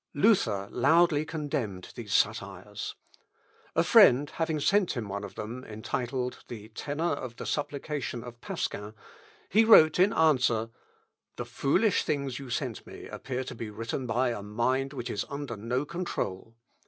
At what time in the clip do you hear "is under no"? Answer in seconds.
15.11-15.85